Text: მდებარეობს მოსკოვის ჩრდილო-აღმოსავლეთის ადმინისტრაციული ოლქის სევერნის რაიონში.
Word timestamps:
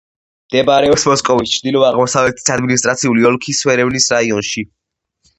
მდებარეობს 0.51 1.03
მოსკოვის 1.09 1.51
ჩრდილო-აღმოსავლეთის 1.57 2.49
ადმინისტრაციული 2.55 3.27
ოლქის 3.31 3.61
სევერნის 3.65 4.09
რაიონში. 4.15 4.65